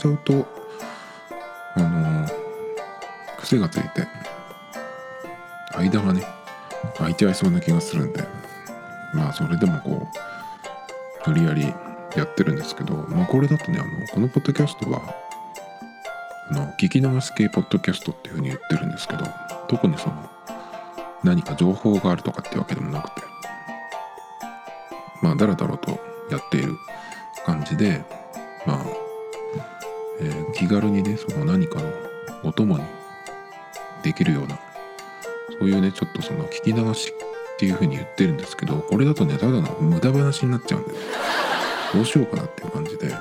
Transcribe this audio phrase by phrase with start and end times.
[0.00, 0.46] ちゃうと
[1.76, 2.26] あの
[3.38, 4.06] 癖がついて
[5.76, 6.24] 間がね
[6.96, 8.24] 空いちゃいそうな気がするんで
[9.12, 10.06] まあそれでもこ
[11.26, 11.62] う無理やり
[12.16, 15.02] やってるんですけど、まあ、これだとねあのこのポッドキャストは
[16.50, 19.24] あの聞き流し系ポッドキャストっていうふうに言ってるんですけど
[19.68, 20.30] 特にその
[21.22, 23.22] 何か情報があるとかってわけでもなくて
[25.22, 26.76] まあだらだらとやっている
[27.44, 28.04] 感じで、
[30.74, 31.92] 軽にねその何かの
[32.44, 32.84] お供に
[34.02, 34.58] できるような
[35.58, 40.98] そういうねちょっとその聞き流しっていうふうに言ってるんですけどこれだとねただの無駄話になっちゃうんで、ね、
[41.92, 43.14] どうしようかなっていう感じで。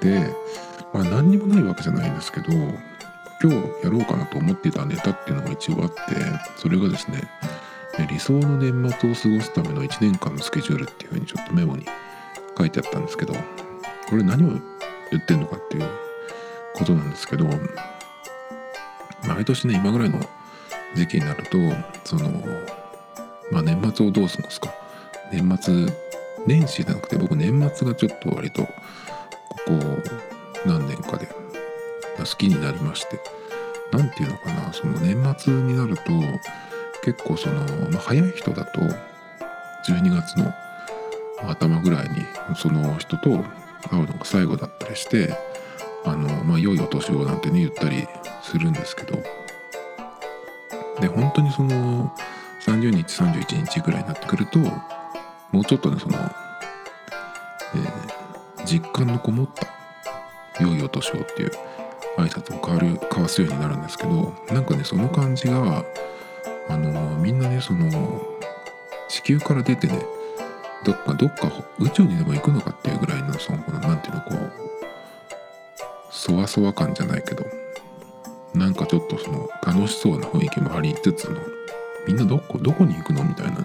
[0.00, 0.32] で、
[0.92, 5.94] まあ、何にもないわけじゃないんですけど今日やろうかなと思っていたネタっていうのが一応あって
[6.56, 7.28] それがですね
[8.08, 11.84] 理想の年末を過ごすための1年間のスケジュールっていうふうにちょっとメモに
[12.56, 13.34] 書いてあったんですけど
[14.08, 14.60] これ何を
[15.10, 16.07] 言ってんのかっていう
[16.78, 17.46] ことなんですけど
[19.26, 20.20] 毎年ね今ぐらいの
[20.94, 21.58] 時期になると
[22.04, 22.30] その
[23.50, 24.72] まあ年末をどう過ごすか。
[25.30, 25.86] 年末
[26.46, 28.70] 年始じゃなくて僕年末がちょっと割とこ
[29.66, 29.72] こ
[30.64, 31.26] 何年かで
[32.16, 33.38] 好きになりまして。
[33.90, 36.02] 何て言うのかなその年末になると
[37.04, 40.52] 結構その、まあ、早い人だと12月の
[41.48, 42.16] 頭ぐらいに
[42.56, 43.44] その人と
[43.90, 45.34] 会うのが最後だったりして
[46.10, 48.06] あのまあ良いお年をなんてね言ったり
[48.42, 49.18] するんですけど。
[51.00, 52.12] で本当にその
[52.60, 59.66] 30日31日ぐらいになってくるともうちょっとねその、えー、実感のこもった
[60.62, 61.52] 良いお年をっていう
[62.16, 65.84] 挨拶を変わる交わすようになるんですけどなんかねその感じが
[66.68, 68.22] あのみんなねその
[69.08, 70.02] 地球から出てね
[70.84, 74.67] どっかどっか宇宙にでも行くのかっていうぐらいのその何ていうのこう
[76.18, 77.46] そわそわ感じゃないけど
[78.52, 81.40] なんかちょっとその楽しそうな雰囲気もありつつの
[82.08, 83.58] みんなどこどこに行くのみたいな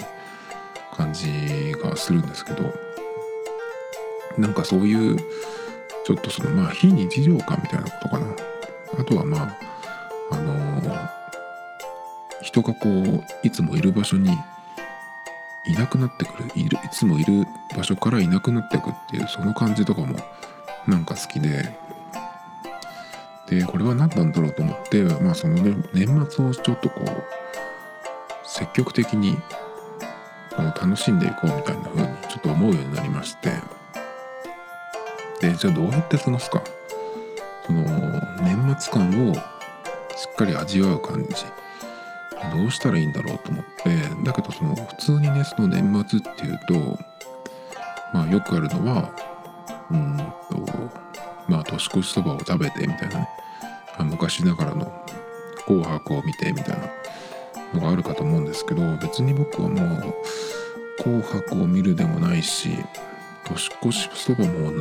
[0.94, 2.72] 感じがするんですけど
[4.38, 5.18] なんかそういう
[6.06, 8.28] ちょっとそのまあ非日常感みたいなことかな。
[9.00, 9.58] あとはまあ
[10.32, 11.10] あのー、
[12.44, 14.30] 人がこういつもいる場所に
[15.66, 16.52] いなくなってくる。
[16.54, 20.16] いるいつもいる場所からいなくなってくっていうその感じとかも
[20.88, 21.83] なんか好きで。
[23.48, 29.38] でこれは何なんだろうと思ってまあその、ね、年末をちょっとこう積極的に
[30.58, 33.52] 楽しんでいこうみたいな風にちょっと思うようになりまして。
[35.42, 36.64] でじゃあどうやって過ごすか。
[37.66, 37.82] その
[38.42, 39.40] 年末感をし
[40.32, 41.30] っかり味わう感じ。
[42.58, 43.98] どうしたらいいんだろうと思って。
[44.24, 46.98] だけどその普通にねその年末っていうと
[48.14, 49.14] まあよくあるのは
[49.92, 51.04] うんと
[51.48, 53.30] まあ年越しそばを食べてみたいなね。
[53.98, 54.92] あ昔ながらの
[55.66, 56.90] 「紅白」を見てみたいな
[57.74, 60.16] のがあるかと思うんですけど別に僕はもう
[61.02, 62.70] 「紅白」を見るでもないし
[63.46, 64.72] 年越しそばも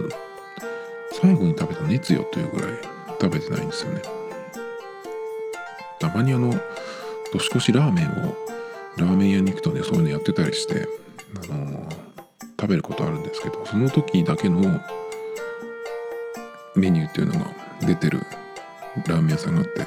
[1.20, 2.78] 最後に食べたのいつよというぐらい
[3.20, 4.02] 食べてないんですよね。
[5.98, 6.52] たまにあの
[7.32, 8.36] 年越しラーメンを
[8.96, 10.88] ラーメン屋に行くとねそういうのやってたりして
[11.48, 11.88] あの、
[12.60, 14.80] 食べることあるんですけどその時だけの
[16.75, 17.50] メニューっていうのが
[17.81, 18.21] 出てる
[19.06, 19.87] ラーメン屋さんがあって。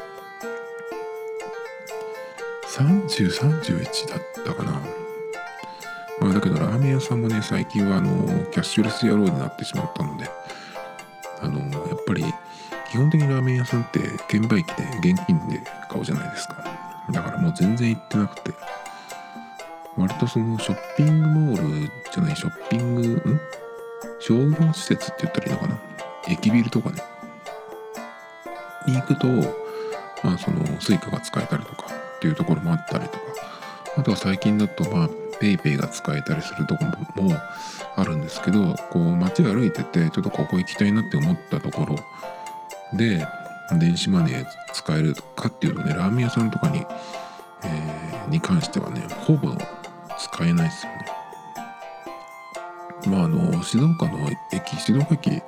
[2.75, 4.72] 3031だったかな。
[6.20, 10.29] まあだけどラーメン屋さんもね最近はあのキャッシュレス野郎になってしまったので
[11.41, 12.23] あのやっぱり
[12.91, 14.67] 基本的にラーメン屋さんって券売機
[15.02, 16.64] で現金で買うじゃないですか。
[17.11, 18.52] だからもう全然行ってなくて
[19.96, 23.40] 割とそのショッピングモールじゃないショッピングん？
[24.20, 25.94] 商業施設って言ったらいいのかな。
[26.27, 27.01] 駅ビルとかね。
[28.87, 29.27] に行くと
[30.23, 31.87] まあその Suica が使えたりとか
[32.17, 33.25] っていうところもあったりとか。
[33.97, 35.09] あとは最近だとまあ
[35.41, 36.85] PayPay が使えたりするとこ
[37.16, 37.35] ろも
[37.95, 41.95] あるんですけどこう街を歩いててちょっとここ行きたいなって思ったところ
[42.97, 43.25] で
[43.79, 46.85] 電子マネー使えるかっていうとねラーメン屋さんとかに、
[47.63, 49.49] えー、に関してはねほぼ
[50.17, 51.05] 使えないですよね。
[53.07, 55.41] まああの静岡の駅静岡駅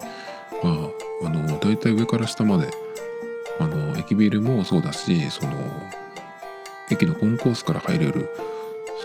[0.64, 0.92] は
[1.24, 2.70] あの大体上から下まで
[3.60, 5.54] あの駅ビルもそうだしその
[6.90, 8.30] 駅のコンコースから入れる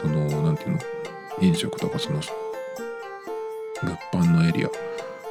[0.00, 0.78] その何ていうの？
[1.40, 2.20] 飲食とかその
[3.82, 4.68] 物販のエリア、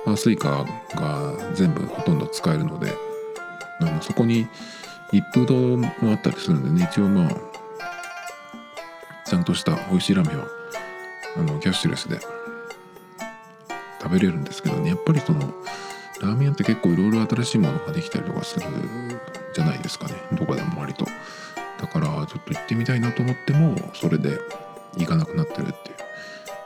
[0.06, 0.65] まあ、 Suica
[0.95, 2.94] が全部ほとんど使えるので
[3.79, 4.47] あのそこに
[5.13, 7.29] 一風堂もあったりするんでね一応まあ
[9.25, 10.47] ちゃんとした美味しいラーメンは
[11.38, 12.19] あのキャッシュレスで
[14.01, 14.89] 食べれるんですけどね。
[14.89, 15.53] やっぱりその
[16.21, 18.65] ラーメン屋って結構いろいろ新しいものができたりとかする
[19.53, 20.15] じゃないですかね。
[20.33, 21.06] どこでも割と。
[21.79, 24.38] だからちょっと行ってみたいなと思ってもそれで
[24.97, 25.95] 行かなくなってるっていう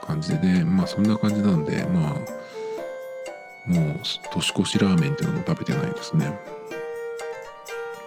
[0.06, 2.14] 感じでまあそんな感じなんでまあ
[3.66, 4.00] もう
[4.34, 6.38] 年越しラーメンっていうのも食べてないですね。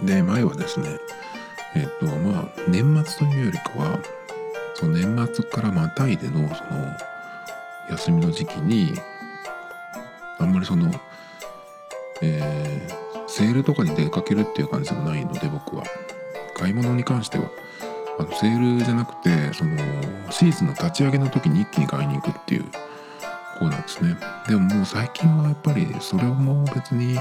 [0.03, 0.99] で前はですね
[1.75, 3.99] えっ、とまあ年末というよりかは
[4.75, 6.97] その年末からまたいでのその
[7.91, 8.93] 休みの時期に
[10.39, 10.93] あんまりその
[12.23, 15.85] えー、セールとかに出かけるっていう感じでもないので僕は。
[16.57, 17.51] 買い物に関しては。
[18.19, 19.77] あのセールじゃなくてその
[20.31, 22.65] シーズンの立ち上げの時に一気に買いに行くっていう
[23.61, 24.17] 方なんですね。
[24.49, 27.15] でももう最近はやっぱりそれをもう別に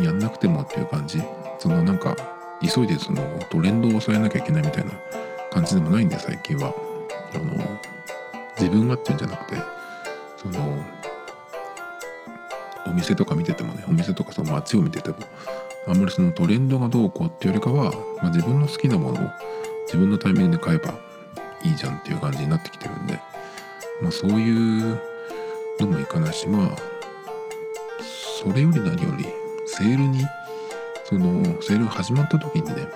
[0.00, 1.22] やんなくてもっていう感じ。
[1.58, 2.16] そのなんか
[2.62, 4.92] 急いでそのトレンドを抑えなきゃいけないみたいな
[5.50, 6.74] 感じでもないんで最近は。
[7.34, 7.52] あの
[8.58, 9.62] 自分がっていうんじゃなくて
[10.36, 10.82] その
[12.86, 15.16] お店とか見ててもねお店とかその街を見てても
[15.88, 17.92] あんまりそのトレンドがどうこうっていうよりかは、
[18.22, 19.30] まあ、自分の好きなものを
[19.86, 20.94] 自分のタイミングで買えば
[21.62, 23.20] いいじゃんっていう感じになってきてるんで、
[24.02, 25.00] まあ、そういう
[25.80, 26.76] のもいかないしまあ
[28.42, 29.24] それより何より
[29.66, 30.24] セールに
[31.04, 32.86] そのセールが始まった時にね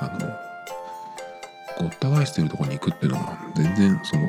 [0.00, 4.26] あのごった返してるとこに行くっていうのは全然その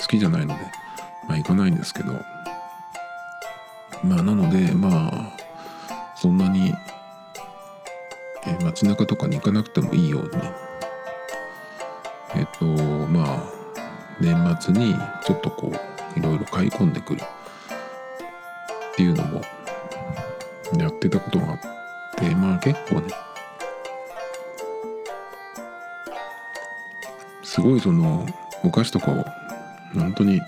[0.00, 0.60] 好きじゃないので
[1.28, 2.12] まあ行かないんですけど
[4.04, 5.36] まあなのでまあ
[6.16, 6.74] そんなに、
[8.46, 10.30] えー、街中とかに行かなくてもいいように。
[12.34, 12.64] えっ、と
[13.08, 13.42] まあ
[14.20, 17.20] 年末にちょっとこういろいろ買い込んでくる。
[18.92, 19.40] っていうのも
[20.76, 21.60] やってたことがあっ
[22.16, 23.08] てまあ結構ね。
[27.44, 28.26] すごいその
[28.62, 29.24] お菓子とかを
[29.94, 30.40] 本当に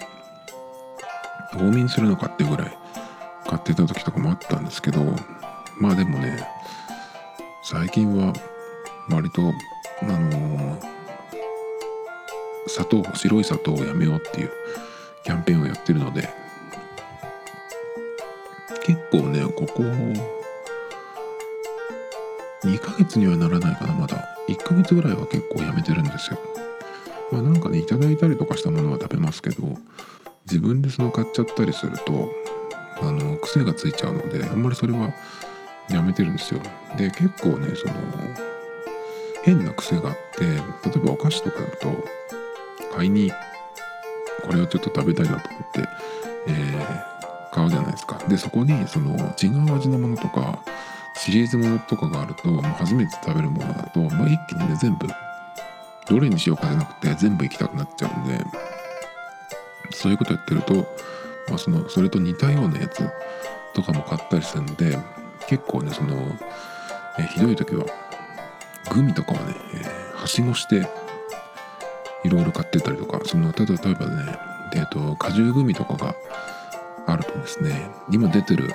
[1.52, 2.76] 冬眠するのかってぐらい。
[3.50, 5.05] 買ってた時とかもあったんですけど
[5.76, 6.47] まあでもね
[7.64, 8.32] 最近は
[9.11, 9.43] 割と
[10.02, 10.81] あのー、
[12.69, 14.52] 砂糖白い砂糖をやめようっていう
[15.25, 16.29] キャンペーンをやってるので
[18.85, 19.82] 結構ねここ
[22.62, 24.37] 2ヶ月にはならないかなまだ。
[24.47, 26.38] 1ヶ月ぐらいは結構やめてるんですよ。
[27.32, 29.76] まあなんかねいただいたりとかしたものは食べますけど
[30.44, 32.39] 自分でその買っちゃったりすると
[33.02, 35.12] あの癖がついちゃうのであんまりそれは
[35.88, 36.61] やめてるんですよ。
[36.97, 37.94] で結構ねその
[39.43, 40.52] 変な癖があって例
[40.97, 42.05] えばお菓子とかだと
[42.94, 43.32] 買いに
[44.43, 45.88] これをちょっと食べたいなと思って、
[46.49, 48.19] えー、買うじゃないですか。
[48.29, 50.58] でそこにその違う味のものとか
[51.17, 55.06] シリーズものとかがあるともう初めて食べるものだと、まあ、一気にね全部
[56.08, 58.44] どれにしようかじゃなくて全部行きたくなっちゃうんで
[59.92, 60.87] そういうことやってると、
[61.50, 63.02] まあ、そのそれと似たようなやつ
[63.75, 64.97] とかも買ったりするんで
[65.49, 66.16] 結構ねその、
[67.19, 67.85] えひどい時は
[68.95, 70.88] グミとかはね、え、はしごして
[72.25, 76.14] いろいろ買ってたりとかその例えばねえーと、果汁グミとかが
[77.07, 78.73] あるとですね今出てる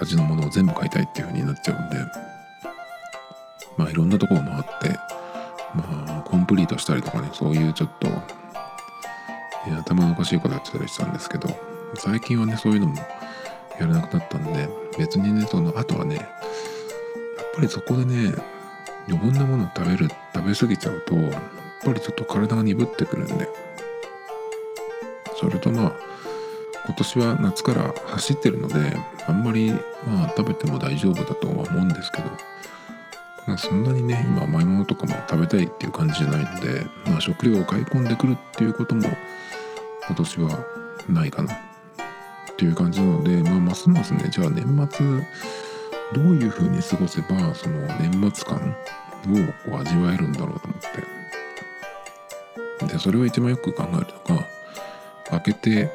[0.00, 1.96] 味のものを全部買いたいっていう風になっちゃうんで
[3.76, 4.98] まあいろんなところ回って
[5.74, 5.84] ま
[6.20, 8.08] あコンプリートしたりとかねそういうちょっと、
[9.78, 11.48] 頭のおかしいことやってたりしたんですけど
[11.96, 12.96] 最近はねそういうのも
[13.78, 14.68] やらなくなったんで
[14.98, 16.26] 別にねそのあとはねやっ
[17.54, 18.34] ぱりそこでね
[19.08, 21.42] 余分なものを食べる食べ過ぎちゃうとやっ
[21.84, 23.48] ぱりちょっと体が鈍ってくるんで。
[25.40, 25.92] それとまあ
[26.84, 28.94] 今年は夏から走ってるので
[29.26, 29.72] あんまり
[30.06, 32.28] まあ食べても大丈夫だとは思うんですけど、
[33.46, 39.08] まあ、そんなにね今甘いものとかも食べたいっていう感じじゃないので、まあ、食料を買い込んでくるっていうことも
[40.08, 40.64] 今年は
[41.08, 41.69] ないかな。
[42.60, 45.06] っていう感じなので、まあ、ますますねじゃあ年末
[46.12, 48.60] どういう風に過ごせばその年末感を
[49.70, 50.88] こう味わえるんだろうと思って。
[52.86, 53.92] でそれを一番よく考える
[54.28, 54.46] のが
[55.30, 55.90] 開けて、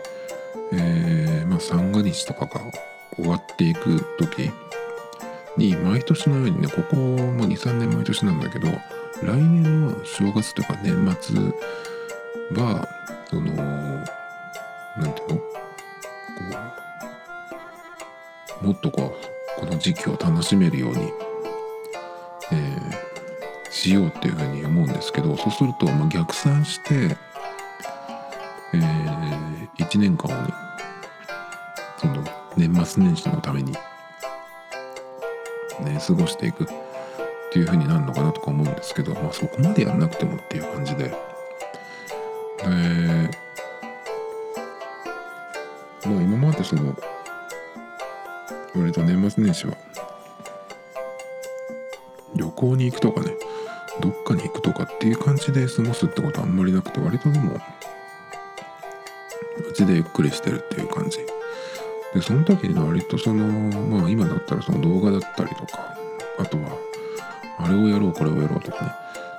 [0.74, 2.62] えー、まあ、三が日とかが
[3.15, 4.50] 終わっていく時
[5.57, 8.69] に毎年のようにねここも23年毎年なんだけど
[9.22, 11.36] 来年の正月とか年末
[12.55, 12.88] は
[13.29, 13.53] その
[14.98, 15.64] 何ていうの？
[18.61, 19.17] うもっとこ
[19.57, 21.11] うこの時期を楽しめるように、
[22.51, 27.15] えー、しようっていうふうに思うんですけどそうすると、まあ、逆算して
[28.73, 30.53] えー、1年間をね
[31.97, 32.23] その
[32.57, 33.73] 年末年始のために
[35.81, 36.67] ね、過ごしていくっ
[37.51, 41.13] ていう風になるのかなとか思うんですけど、まあ、そこまでやんなくてもっていう感じで。
[42.63, 43.44] で
[46.05, 46.95] まあ今までその
[48.75, 49.75] 割と年末年始は
[52.35, 53.31] 旅行に行くとかね
[54.01, 57.59] どっかに行くとかっていう感じで過ごすってことはあんまりなくて割とでもう
[59.74, 61.19] ちでゆっくりしてるっていう感じ。
[62.13, 63.45] でその時に割とその
[63.88, 65.97] まあ今だったらその動画だったりとか
[66.39, 66.77] あとは
[67.59, 68.91] あれをやろうこれをやろうとかね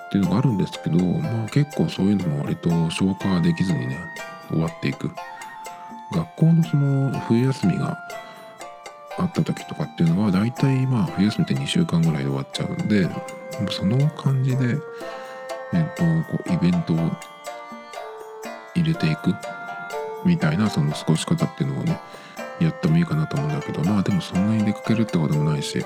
[0.07, 3.99] っていうのがあるんですけどまあ結構そういうのも割と消化できずにね
[4.49, 5.11] 終わっていく。
[6.17, 7.99] 学校のその冬休みが
[9.19, 13.09] あった時とかっていうのは大体まあ冬休みって2週間ぐらいで終わっちゃうんで
[13.71, 14.79] その感じで、
[15.73, 16.05] えっと、
[16.37, 16.97] こうイベントを
[18.75, 19.35] 入れていく
[20.25, 22.01] みたいなその過ごし方っていうのをね
[22.61, 25.85] やってもいいかなと思うんだけどまあでもそんなに出かけるってこともないし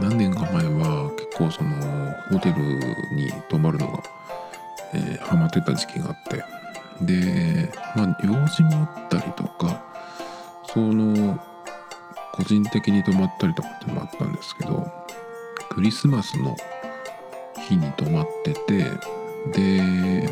[0.00, 1.76] 何年か前は結構その
[2.30, 2.62] ホテル
[3.14, 4.02] に泊まるのが、
[4.92, 6.63] えー、ハマってた時期があって
[7.00, 9.84] でまあ用事もあったりとか
[10.72, 11.38] その
[12.32, 14.86] 個人的に泊まったりとかってのもあったんですけど
[15.70, 16.56] クリスマスの
[17.68, 18.84] 日に泊まってて
[19.52, 20.28] で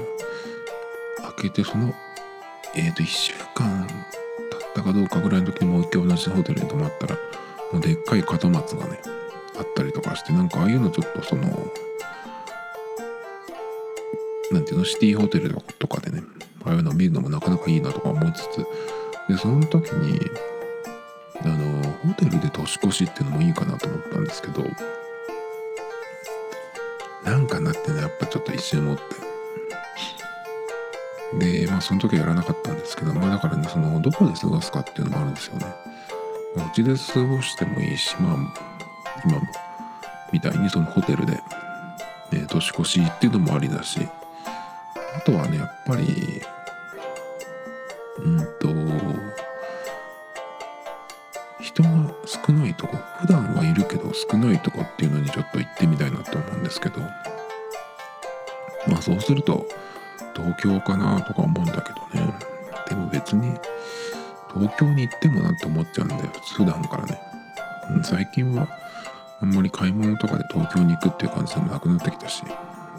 [1.22, 1.92] 開けてその
[2.74, 7.16] えっ、ー、と1週間経ったかどうかぐらいの時にもう一回同じホテルに泊まったら
[7.72, 9.00] もうでっかい門松がね
[9.58, 11.42] あったりとかしてなんかああいうのちょっとその
[14.50, 16.22] なんていうのシティホテルとかでね
[16.64, 18.66] ああいうのを見るのもなかなかいいなとか思いつつ。
[19.28, 20.20] でその時に
[21.44, 24.64] あのホテルで年越しっていうのもいいかなと思ったんですけど
[27.24, 29.02] なんかなってねやっぱちょっと一瞬思って。
[31.38, 35.66] でまあその時はやらなかったんですけどまあだからねそのどこで過ごすかっていうのもあるんですよね。
[36.56, 38.36] うちで過ごしてもいいしまあ
[39.24, 39.42] 今も
[40.30, 41.32] みたいにそのホテルで、
[42.32, 44.06] ね、年越しっていうのもありだし。
[45.16, 46.42] あとはねやっぱり
[48.18, 48.68] うんと
[51.60, 51.88] 人が
[52.26, 57.00] 少ないとこ普段はいるけど少ないとこっていうのにちょっと行ってみたいなと思うんですけど
[58.88, 59.66] まあそうすると
[60.34, 62.34] 東京かなとか思うんだけどね。
[62.88, 63.54] でも別に
[64.52, 66.22] 東京に行ってもなって思っちゃうんだよ。
[66.56, 67.20] 普段からね。
[68.02, 68.68] 最近は
[69.40, 72.44] あんまり買い物とかで東京に行くっていう感じでもなくなってきたし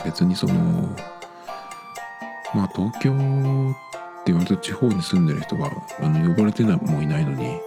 [0.04, 0.90] 別にその
[2.54, 7.60] まあ東京って割と地方に住んでる人はあの呼ばれてもいないのに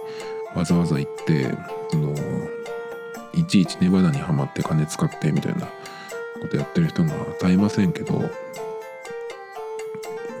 [0.55, 1.55] わざわざ行って
[1.91, 2.15] その
[3.33, 5.67] いちいちネバダにはまって金使ってみたいな
[6.41, 8.19] ことやってる人が絶えませんけど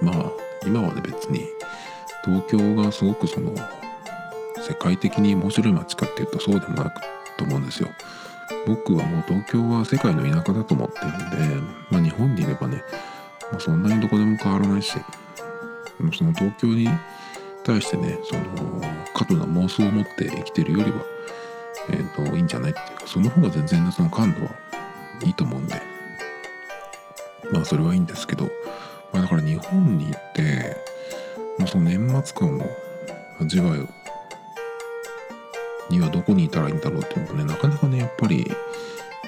[0.01, 0.31] まあ
[0.65, 1.47] 今はね別に
[2.25, 3.53] 東京がすごくその
[4.67, 7.01] 世界的に面白い街かっていうとそうでもなく
[7.37, 7.89] と思うんですよ。
[8.65, 12.83] 僕はもう東京は世界の田舎だと思ってるんで、まあ、日本にいればね、
[13.51, 14.93] まあ、そんなにどこでも変わらないし
[15.97, 16.89] その東京に
[17.63, 18.81] 対してねその
[19.13, 20.97] 過度な妄想を持って生きてるよりは、
[21.89, 24.51] えーと、いいんじゃないっていうかその方が全然その感度は
[25.23, 25.81] いいと思うんで。
[27.51, 28.45] まあそれはいいんですけど、
[29.13, 30.75] まあ、だから日本に行って
[31.57, 32.61] まあ、その年末感を
[33.39, 33.87] 味わう
[35.89, 38.45] にはどこにいたらいいんだろうっていうのもねなかなかねやっぱり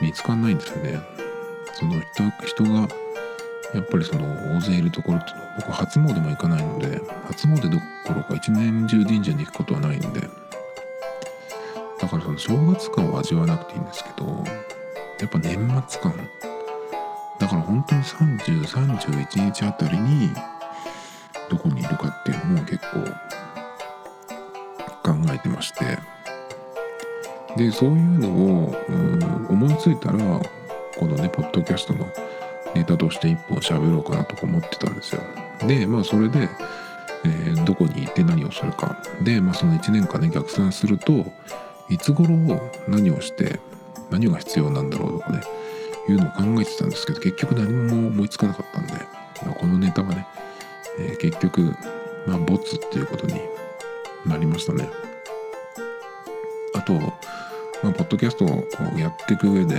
[0.01, 0.99] 見つかんないんですよね。
[1.73, 1.99] その
[2.45, 2.87] 人人が
[3.73, 10.21] やっぱりその大勢いるところっていうのは僕初詣も行かないので初詣どころか一年中神社に行くことはないんで。
[11.99, 14.25] だからその正月感を味わわなくていいんですけど
[15.19, 16.13] やっぱ年末感。
[17.37, 20.31] だから本当に3031日あたりに
[21.49, 22.79] どこにいるかっていうのも結
[25.03, 25.99] 構考えてまして。
[27.57, 28.75] でそういうのを
[29.49, 30.19] 思いついたら
[30.97, 32.05] このねポッドキャストの
[32.75, 35.21] ネタとして一本喋ろうかなとか思ってたんですよ。
[35.67, 36.49] でまあそれで、
[37.25, 39.01] えー、どこに行って何をするか。
[39.21, 41.25] でまあその1年間ね逆算すると
[41.89, 42.29] いつ頃
[42.87, 43.59] 何をして
[44.09, 45.41] 何が必要なんだろうとかね
[46.07, 48.93] いうのを考えてたんですけど結局何も思いつかなかったんで、
[49.45, 50.25] まあ、このネタはね、
[50.99, 51.75] えー、結局
[52.27, 53.39] まあボツっていうことに
[54.25, 54.89] なりましたね。
[56.75, 56.93] あと
[57.81, 59.75] まあ、ポッドキャストをこうやっていく上で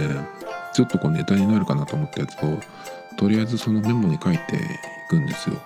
[0.72, 2.58] ちょっとこうネタになるかなと思ったやつを
[3.16, 4.58] とりあえずそのメモに書いてい
[5.08, 5.56] くんですよ。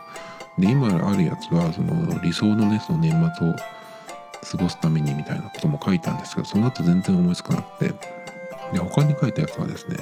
[0.59, 3.55] で今あるやつはその理想のねその年末を
[4.45, 7.95] 過ごすためにみたいなことも書いたんですけどその後全然思いつかなくて
[8.73, 9.97] で他に書いたやつはですね、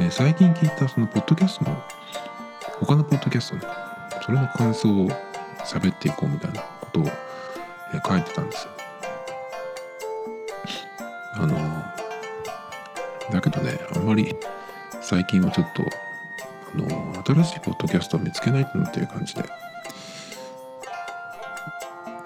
[0.00, 1.82] え、最近聞いたそのポッドキャストの
[2.80, 3.62] 他のポッドキャストね
[4.24, 5.08] それの感想を
[5.64, 7.10] 喋っていこうみたいなことを、え、
[8.06, 8.70] 書いてたんですよ。
[11.36, 11.83] あの
[13.32, 14.34] だけどねあんまり
[15.00, 19.44] 最近はちょっとあの新しいポッドキャストを見つけないっていう感じで。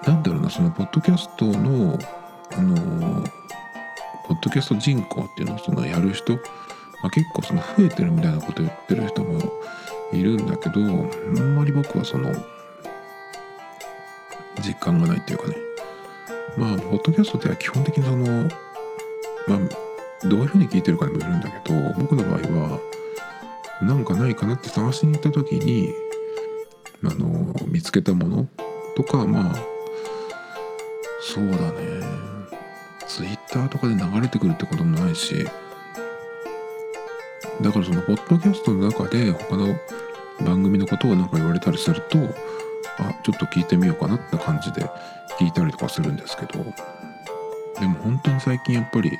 [0.05, 1.99] なんだろうなそのポッドキャストの
[2.51, 3.23] あの
[4.27, 6.39] ポッドキャスト人口っていうのをそのやる人、ま
[7.03, 9.39] あ、結構その増えてるみたいなこと言ってる人も
[10.11, 12.33] いるんだけどあんまり僕はその
[14.61, 15.55] 実感がないっていうかね。
[16.57, 18.49] まあポッドキャストって基本的にその
[19.47, 19.88] まあ
[20.23, 22.79] どういうふうに聞いてるかにもよるんだけど僕の場合は
[23.81, 25.93] なんかないかなって探しに行った時に
[27.03, 28.47] あの見つけたもの
[28.95, 29.55] とかまあ
[31.21, 32.29] そうだね。
[33.09, 35.45] ツイッターとかで流れてくるってこともないし
[37.59, 39.75] だからそのポッドキャストの中で他の
[40.45, 42.19] 番組のことをなんか言われたりすると
[42.99, 44.83] あちょっと聞いてみようかなって感じで
[45.39, 46.63] 聞いたりとかするんですけど
[47.79, 49.11] でも本当に最近やっぱり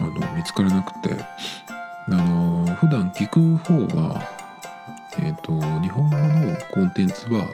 [0.00, 1.16] あの見つからなくて。
[2.10, 4.22] あの普段聞く方は
[5.18, 5.52] えっ、ー、と
[5.82, 7.46] 日本語のコンテンツは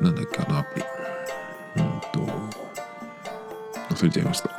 [0.00, 0.84] なんだっけあのアプリ。
[1.76, 2.20] うんと
[3.94, 4.50] 忘れちゃいました。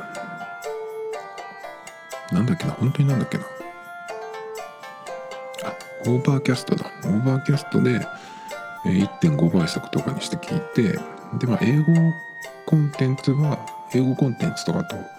[2.32, 3.44] なんだっけな本当になんだっけな。
[5.64, 5.74] あ
[6.06, 6.90] Overcast だ。
[7.04, 8.00] Overcast で
[8.84, 10.98] 1.5倍速とかにして聞いて
[11.38, 11.92] でまあ英語
[12.64, 13.58] コンテンツは
[13.92, 15.15] 英語コンテンツとかと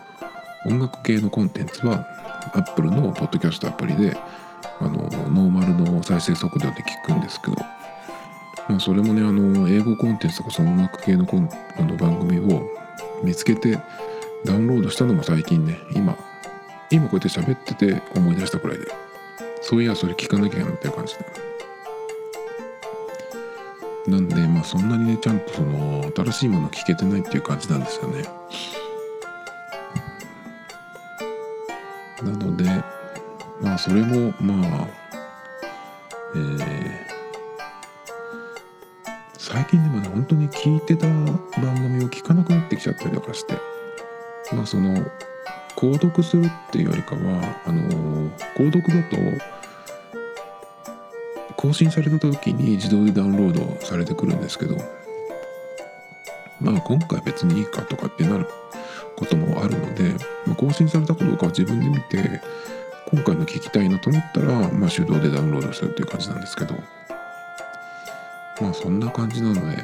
[0.68, 2.06] 音楽系のコンテンツは
[2.54, 4.18] Apple のポッドキャストアプリで
[4.80, 7.56] あのノーマルの再生速度で聞くんですけど、
[8.68, 12.70] まあ、それもねあの英語コンテンツとかその音楽系のコンあの番組を
[13.24, 13.80] 見つけて
[14.46, 16.18] ダウンロードしたのも最近ね今
[16.91, 18.86] 今こうやって喋ってて思い出したくらいで
[19.62, 21.48] そういやそれ聞かなきゃなっていう感じで。
[24.08, 28.24] なんでまあそんなにねちゃんとその新しいもの聞けてないっていう感じなんですよね
[32.28, 32.66] なので
[33.62, 34.88] まあそれもまあ
[36.36, 36.92] えー、
[39.38, 43.56] 最近でもね本当に聞いてた番組を聞かなくなってきちゃったりとかして
[44.54, 44.94] まあその
[45.76, 49.18] 購読するっていうよりかはあの購読だと
[51.56, 54.78] 更新された時に自動でダウンロードされてくるんですけど
[56.60, 58.48] まあ今回別にいいかとかってなる
[59.17, 60.15] こともあるので、
[60.56, 62.41] 更新されたかどうかは自分で見て
[63.12, 66.75] 今回の聞きたいなと思ったら、まあ、手動でダウンロードするっていう感じなんですけど
[68.62, 69.84] まあそんな感じなので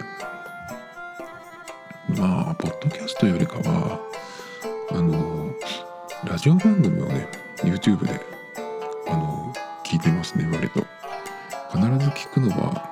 [2.19, 3.99] まあポッドキャストよりかは
[4.91, 5.51] あの
[6.25, 8.19] ラジオ番組をね YouTube で
[9.07, 9.53] あの
[9.85, 10.85] 聞いてますね割と。
[11.71, 12.87] 必ず聞くのは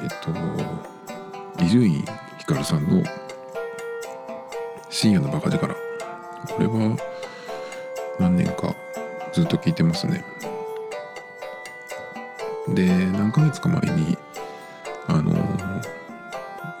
[0.00, 0.08] えっ
[1.56, 2.04] と伊集院
[2.38, 3.02] 光さんの
[5.00, 5.76] 「深夜のバカ力」
[6.50, 6.96] これは
[8.18, 8.74] 何年か
[9.32, 10.24] ずっと聞いてますね。
[12.66, 14.18] で何ヶ月か前に
[15.06, 15.32] あの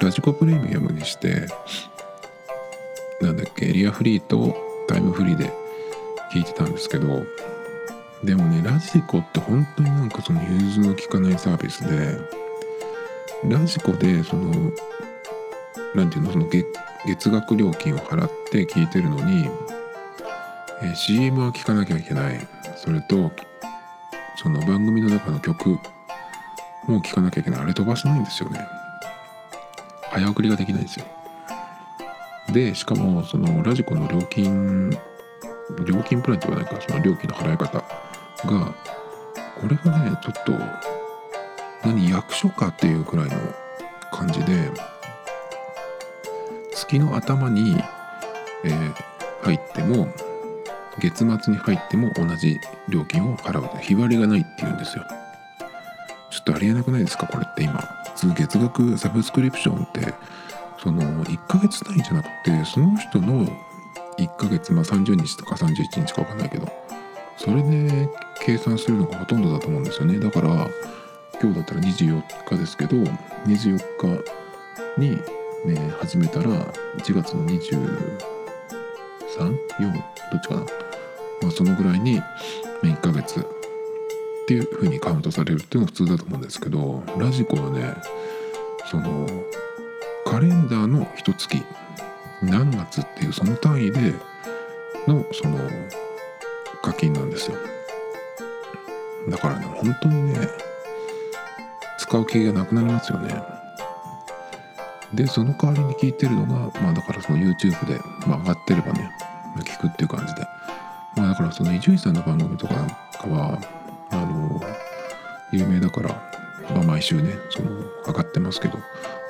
[0.00, 1.46] ラジコプレミアムにして
[3.20, 4.52] なんだっけエリアフリーと
[4.88, 5.52] タイムフリーで
[6.32, 7.22] 聞いてたんですけど
[8.24, 12.18] でもねラジコって本当になんかその融通の利かないサービスで
[13.44, 14.72] ラジコでその
[15.94, 16.66] 何ていうのその月
[17.06, 19.48] 月額料金を払って聞いてるのに、
[20.82, 22.46] えー、CM は聞かなきゃいけない。
[22.76, 23.32] それと
[24.36, 25.70] その番組の中の曲
[26.86, 27.60] も聞かなきゃいけない。
[27.60, 28.60] あれ飛ばせないんですよね。
[30.10, 31.06] 早送りができないんですよ。
[32.52, 34.90] でしかもそのラジコの料金
[35.84, 36.80] 料金プランって言わないか。
[36.80, 37.78] その料金の払い方
[38.46, 38.74] が
[39.60, 40.52] これがねちょっと
[41.84, 43.36] 何役所かっていうくらいの
[44.12, 44.70] 感じで
[46.88, 47.76] 月の頭に、
[48.64, 48.94] えー、
[49.42, 50.08] 入っても
[50.98, 55.04] 月末に入っても同じ料金を払う日割りがないっていうんですよ。
[56.30, 57.26] ちょっとありえなくないですか？
[57.26, 57.80] これって今。
[58.16, 60.12] 普通月額サブスクリプションって
[60.82, 63.46] その1ヶ月単位じゃなくてその人の
[64.18, 66.68] 1ヶ月まあ30日とか31日か分かんないけど
[67.36, 68.08] それで
[68.40, 70.18] 計算するのがほとんどだと思うんですよね。
[70.18, 70.68] だから
[71.40, 73.78] 今日だったら24日ですけど24
[74.96, 75.16] 日に、
[75.64, 76.44] ね、始めたら
[76.98, 77.92] 1月の234
[79.38, 79.98] ど
[80.38, 82.22] っちかな、まあ、そのぐらいに
[82.82, 83.44] 1ヶ月っ
[84.46, 87.94] ていう風にカウントされるっていうのが普通だと思うんですけどラジコはね
[88.90, 89.26] その
[90.24, 91.62] カレンダーの一月
[92.42, 94.14] 何月っていうその単位で
[95.06, 95.58] のその
[96.82, 97.56] 課金なんですよ。
[99.28, 100.48] だからね本当にね
[101.98, 103.42] 使う気がなくなりますよね。
[105.14, 109.10] でその代わりに聞いてるのがまあだからその YouTube で、まあ、上がってればね
[109.58, 110.46] 聞くっていう感じで。
[111.16, 112.94] まあだからその伊集院さんの番組とかなんか
[113.26, 113.58] は
[114.10, 114.60] あの
[115.52, 116.08] 有名だから、
[116.74, 117.70] まあ、毎週ねその
[118.06, 118.78] 上がってますけど。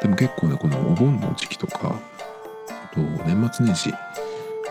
[0.00, 1.98] でも結構ねこのお盆の時期とか
[2.68, 3.90] あと年末年始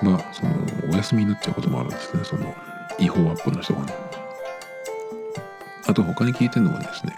[0.04, 0.56] がその
[0.92, 2.24] お休みになっちゃうこともあるんですね。
[2.24, 2.54] その
[3.00, 3.94] 違法アップの人がね。
[5.86, 7.14] あと他に聞いてるのはですね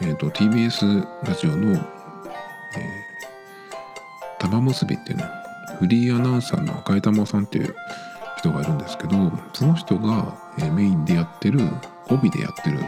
[0.00, 1.78] えっ、ー、と TBS ラジオの、
[4.54, 5.24] 玉結びっていうね
[5.78, 7.74] フリーアナウンサーの赤井玉さんっていう
[8.38, 10.36] 人がいるんですけどその人が、
[10.72, 11.60] メインでやってる
[12.08, 12.78] 帯でやってる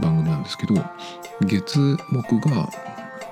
[0.00, 0.74] 番組なんですけど
[1.42, 2.68] 月木が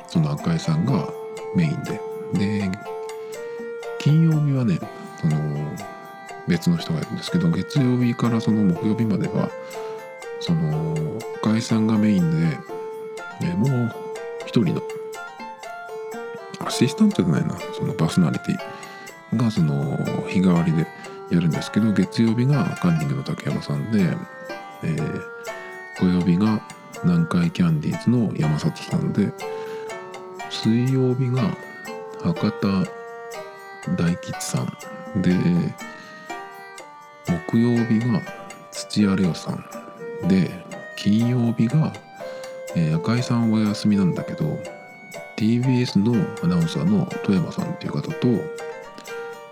[0.06, 1.08] その赤井さんが
[1.54, 2.00] メインで。
[2.34, 2.70] で
[4.00, 4.78] 金曜日はね
[5.20, 5.36] その
[6.48, 9.50] 別の人がいるんですけど月曜日からその木曜日までは
[10.40, 12.58] その赤井さんがメインで、
[13.54, 13.92] もう
[14.46, 14.82] 一人の
[16.66, 17.56] アシスタントじゃないな。
[17.76, 19.96] そのパーソナリティがその
[20.28, 20.86] 日替わりで
[21.30, 24.16] やるんですけど月曜日がカンニングの竹山さんで、
[24.82, 25.22] えー、
[25.98, 26.60] 土曜日が
[27.02, 29.32] 南海キャンディーズの山里さんで
[30.50, 31.56] 水曜日が
[32.22, 35.34] 博多大吉さんで
[37.50, 38.20] 木曜日が
[38.70, 40.50] 土屋レオさんで
[40.96, 41.92] 金曜日が、
[42.76, 44.58] えー、赤井さんお休みなんだけど
[45.36, 48.28] TBS のアナウンサーの富山さんっていう方と、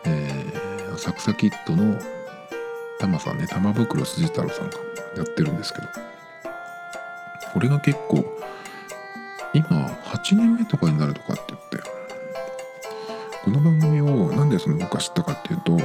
[0.04, 1.98] えー、サクサキッドの
[2.98, 4.78] タマさんね玉袋筋太郎さんが
[5.16, 5.88] やってるんですけど
[7.52, 8.24] これが結構
[9.54, 9.66] 今
[10.04, 11.78] 8年目とかになるとかって言って
[13.44, 15.76] この番組をなんでその僕は知ったかっていうと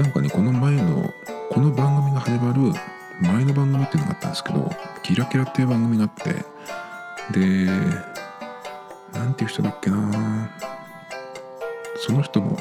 [0.00, 1.10] なんかねこの前の
[1.50, 2.72] この番組が始まる
[3.20, 4.70] 前の番組っていうのがあったんですけど
[5.02, 6.34] 「キラキラ」っていう番組があって
[7.38, 8.13] で
[9.14, 10.50] なんていう人だっけな。
[11.96, 12.58] その人も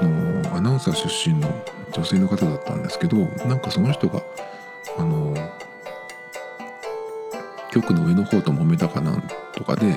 [0.00, 1.48] あのアナウンサー出身の
[1.92, 4.22] 女性の方だったんですけどなんかその人が
[4.98, 5.34] あの
[7.70, 9.22] 局の上の方と揉めたかなん
[9.54, 9.94] とかで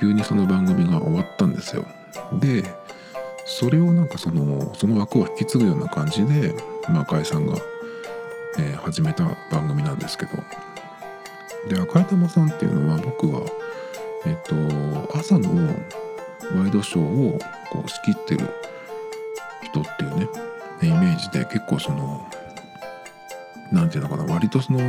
[0.00, 1.84] 急にその番組が終わったんですよ。
[2.32, 2.64] で
[3.44, 6.54] それをなんかそのその枠を引き継ぐような感じで、
[6.88, 7.56] まあ、赤井さんが、
[8.58, 10.32] えー、始めた番組なんですけど。
[11.68, 13.40] で赤井玉さんっていうのは僕は
[14.26, 15.74] えっ、と朝の
[16.56, 17.38] ワイドショーを
[17.70, 18.48] こう仕切ってる
[19.62, 20.28] 人っていうね
[20.82, 22.26] イメージで結構その
[23.72, 24.80] 何て言うのかな割とその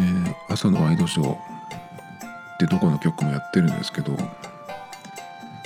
[0.00, 1.36] えー、朝のワイドショーっ
[2.58, 4.12] てどこの局もやってるんですけど、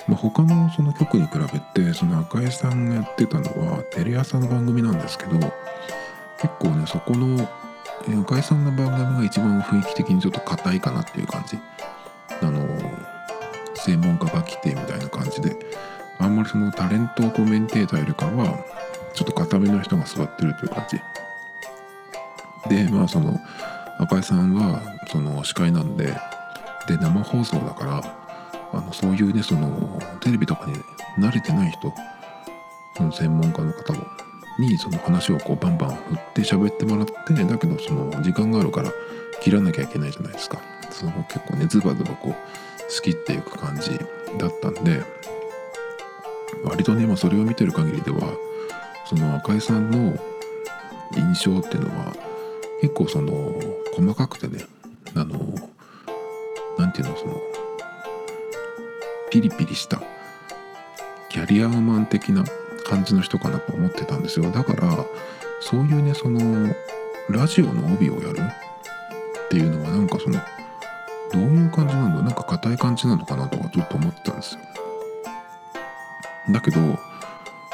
[0.06, 5.38] まあ、他のその局に比べてその赤江さんがやってたのはテレ朝の番組なんですけど
[6.40, 7.48] 結構ねそこの、
[8.08, 11.58] え、赤江さんの番組が一番雰囲気的にちょっと硬いかなっていう感じ。
[12.42, 12.66] あの
[13.74, 15.56] 専門家が来てみたいな感じで
[16.18, 18.58] あんまりそのタレントコメンテーターよりかは
[19.14, 21.00] ちょっと硬めの人が座ってるという感じ。
[22.68, 23.38] でまあその
[23.98, 26.06] 赤井さんはその司会なんで
[26.86, 28.18] で生放送だから
[28.72, 30.74] あのそういうねそのテレビとかに
[31.18, 31.92] 慣れてない人
[32.96, 34.06] その専門家の方も
[34.58, 38.92] にその話をこうバンバン振って喋ってもらってだけどその時間があるから
[39.40, 40.60] 切らなきゃいけないじゃないですか。
[40.90, 43.90] その結構ねズバズバこう好きっていく感じ
[44.38, 45.02] だったんで
[46.64, 48.32] 割とね、まあ、それを見てる限りでは
[49.06, 50.18] その赤井さんの
[51.16, 52.14] 印象っていうのは
[52.80, 53.54] 結構その
[53.94, 54.64] 細かくてね
[55.14, 55.38] あの
[56.78, 57.40] 何て言うのその
[59.30, 60.00] ピリピリした
[61.28, 62.44] キャリアマン的な
[62.86, 64.50] 感じの人かなと思ってたんですよ。
[64.50, 65.04] だから
[65.60, 66.74] そういうねその
[67.28, 70.40] ラジオの帯をやるっていうのはなんかその
[71.32, 74.60] どういう感じなんだなんか硬い感じなのかなとかちょっと思ってたんですよ。
[76.50, 76.78] だけど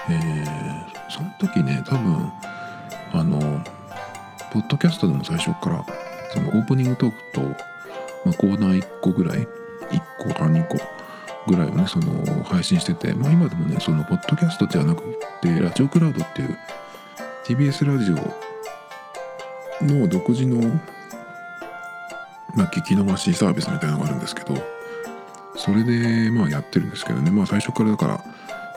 [0.08, 2.32] えー、その時ね多分
[3.12, 3.38] あの
[4.52, 5.84] ポッドキャストでも最初から
[6.32, 7.48] そのオープニングトークと、ま
[8.32, 9.46] あ、コーナー1個ぐらい1
[10.18, 10.76] 個か2個
[11.46, 15.02] ぐらいをねその配信してて、まあ、今でもねそのポッドキャストじゃなく
[15.40, 16.58] てラジオクラウドっていう
[17.44, 20.80] TBS ラジオの独自の、
[22.56, 24.56] まあ、聞き逃しサービスみたいなのがあるんですけど
[25.56, 27.30] それでまあやってるんですけどね。
[27.30, 28.24] まあ最初からだから、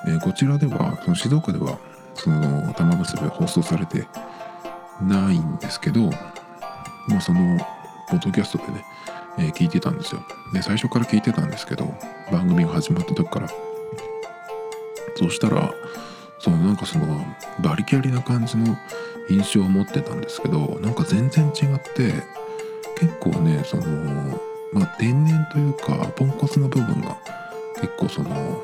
[0.08, 1.80] えー、こちらではその静岡では
[2.14, 4.08] その玉結び放送されて
[5.02, 6.10] ないんですけど、
[7.08, 7.58] まあ、その
[8.10, 8.86] ポッドキャストでね、
[9.40, 10.22] えー、聞いてたんですよ。
[10.54, 11.94] で最初から聞いてたんですけど
[12.32, 13.48] 番組が始まった時から。
[15.16, 15.74] そしたら
[16.40, 17.26] そのなんかその
[17.60, 18.78] バリキャリな感じの
[19.30, 22.14] 印象を持ってたんですけどなんか全然違って
[22.98, 23.84] 結構ねその
[24.74, 27.16] まあ天然というかポンコツの部分が
[27.76, 28.62] 結構その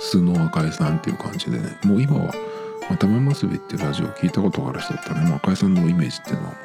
[0.00, 2.34] 素の赤井さんっていう感じでねもう今は
[2.88, 6.56] 「まあ、玉結び」っていうラジオを聞いたことがある人だったらね、まあ、赤井さんのイメージっていうのはも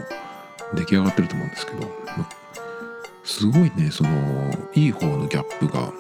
[0.74, 1.88] う出来上がってると思うんですけど、ま
[2.24, 2.30] あ、
[3.26, 5.92] すごいねそのいい方のギャップが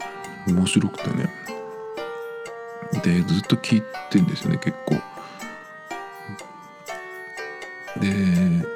[0.47, 1.29] 面白くてね。
[3.03, 4.95] でずっと聞いてんですよね結構。
[7.99, 8.74] で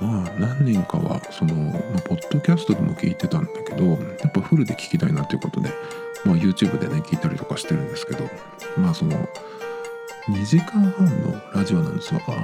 [0.00, 3.96] まあ何年かはその、まあ、ポッドキャストでも聞いてたんだけどや
[4.28, 5.70] っぱフルで聞きたいなということで、
[6.24, 8.28] まあ、YouTube でね聞いたりとかしてるんですけど
[8.76, 9.28] まあその
[10.28, 12.36] 2時間半のラジオなんですが午後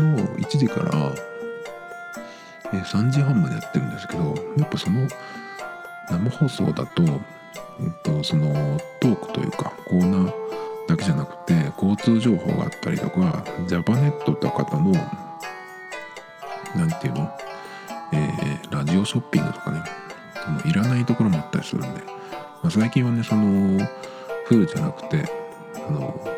[0.00, 1.14] の1時から
[2.70, 5.06] 3時半までやってるんですけどやっぱその
[6.08, 10.32] 生放送だと,、えっとそのトークというかコーナー
[10.88, 14.92] だけじゃなくて交通情報があったりとかジャパネットって方の
[16.74, 17.30] 何て言うの、
[18.12, 19.82] えー、ラジオショッピングとかね。
[20.64, 22.02] いらないところもあったりするんで、
[22.62, 23.78] まあ、最近はねその
[24.46, 25.24] フルじゃなくて
[25.76, 26.28] あの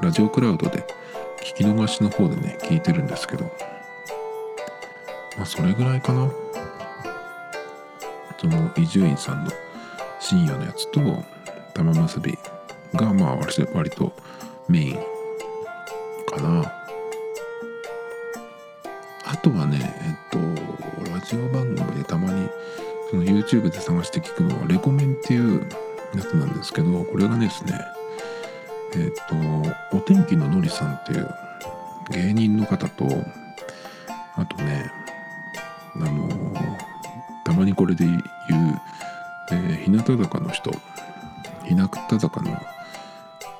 [0.00, 0.86] ラジオクラウドで
[1.42, 3.44] 聞き逃しの方でね聞いてるんですけど。
[5.36, 6.30] まあそれぐらいかな。
[8.38, 9.50] その伊集院さんの
[10.20, 11.00] 深夜のやつと
[11.72, 12.38] 玉結び
[12.92, 14.12] がまあ割と
[14.68, 14.96] メイン
[16.30, 16.83] かな。
[19.44, 22.48] とはねえっとラジオ番組でたまに
[23.10, 25.68] その YouTube で探して聞くのはレコメンっていう
[26.14, 27.78] やつなんですけどこれがですね
[28.94, 29.10] えっ
[29.90, 31.28] とお天気ののりさんっていう
[32.10, 33.04] 芸人の方と
[34.36, 34.90] あとね
[35.96, 36.54] あの
[37.44, 38.20] たまにこれで言う、
[39.52, 40.70] えー、日向坂の人
[41.64, 41.86] 日向
[42.18, 42.58] 坂の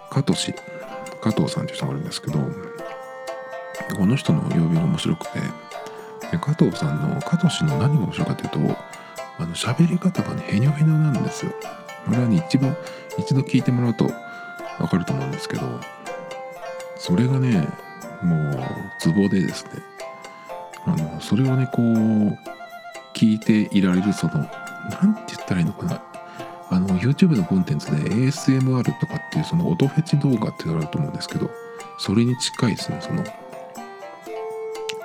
[0.09, 0.55] 加藤氏
[1.21, 2.39] 加藤さんっていう人がいるんですけど
[3.99, 5.64] この人の曜日が面白くて
[6.39, 8.77] 加藤さんの加藤氏の何が面白いかというと
[9.39, 11.53] あの喋り方がねへにょへにょなんですよ。
[12.05, 12.77] これはね一番
[13.19, 14.11] 一度聞いてもらうと
[14.79, 15.81] 分かると思うんですけど
[16.97, 17.67] それがね
[18.23, 18.65] もう
[19.01, 19.71] ツボでですね。
[20.87, 22.39] あのそれをねこう
[23.15, 26.03] 聞いていられるその何て言ったらいいのかな。
[26.71, 31.51] あの YouTube のコンテンツで ASMR とかっていうその音フェチ動画って言われると思うんですけど
[31.99, 33.23] それに近いですねその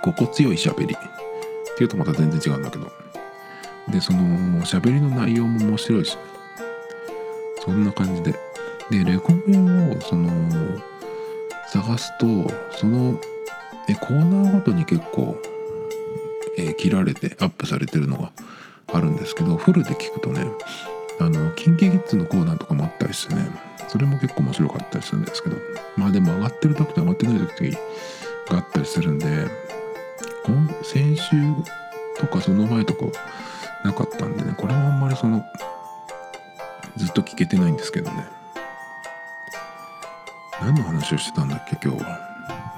[0.04, 0.96] 心地よい喋り。
[0.96, 2.92] っていうとまた全然違うんだけど。
[3.90, 4.20] でその
[4.62, 6.18] 喋りの内容も面白いし。
[7.64, 8.36] そんな感じで。
[8.90, 10.30] でレコメンをその
[11.72, 12.26] 探すと
[12.72, 13.20] その
[13.88, 15.38] えコーナーごとに結構、
[16.58, 18.32] え、切られてアップされてるのが
[18.92, 20.46] あるんですけどフルで聞くとね
[21.20, 23.48] あの KinKiKids のコーナーとかもあったりしてね
[23.88, 25.58] それも結構面白かったりするんですけど。
[26.00, 27.78] まあでも上がってる時と上がってない時が
[28.52, 29.48] あったりするんで
[30.84, 31.36] 先週
[32.18, 33.06] とかその前とか
[33.84, 35.44] なかったんでねこれはあんまりその
[36.98, 38.28] ずっと聞けてないんですけどね。
[40.62, 42.30] 何の話をしてたんだっけ今日は。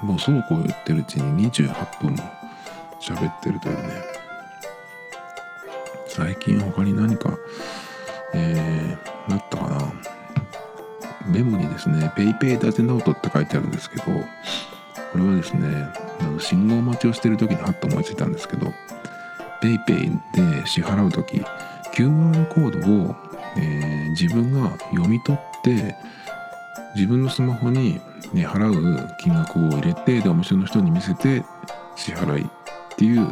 [0.02, 2.22] もうそうこう言ってるうちに28分も
[3.00, 4.02] 喋ってるというね。
[6.08, 7.36] 最近他に何か
[8.34, 9.92] えー、なったかな。
[11.26, 14.12] メモにですね PayPay ダゼノートって書いてあるんですけどこ
[15.14, 15.88] れはですね
[16.38, 18.72] 信号待ちをしてる時にハッと思いついたんですけど
[19.62, 21.42] PayPay で支払う時
[21.94, 23.16] QR コードを、
[23.56, 25.96] えー、自分が読み取って
[26.94, 28.00] 自分のスマホに、
[28.32, 31.44] ね、払う金額を入れてでお店の人に見せて
[31.96, 33.26] 支払いっていう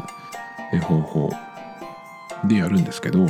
[0.82, 1.30] 方法
[2.44, 3.26] でやるんですけど